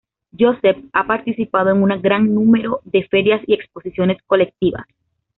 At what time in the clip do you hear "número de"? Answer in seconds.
2.33-3.03